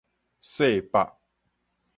[0.41, 1.13] 細百